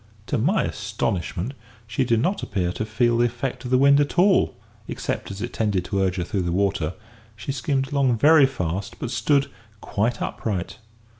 To 0.25 0.39
my 0.39 0.63
astonishment, 0.63 1.53
she 1.85 2.03
did 2.03 2.19
not 2.19 2.41
appear 2.41 2.71
to 2.71 2.87
feel 2.87 3.19
the 3.19 3.27
effect 3.27 3.63
of 3.65 3.69
the 3.69 3.77
wind 3.77 3.99
at 3.99 4.17
all, 4.17 4.55
except 4.87 5.29
as 5.29 5.43
it 5.43 5.53
tended 5.53 5.85
to 5.85 5.99
urge 5.99 6.15
her 6.15 6.23
through 6.23 6.41
the 6.41 6.51
water. 6.51 6.95
She 7.35 7.51
skimmed 7.51 7.91
along 7.91 8.17
very 8.17 8.47
fast, 8.47 8.97
but 8.97 9.11
stood 9.11 9.45
quite 9.79 10.19
upright. 10.19 10.77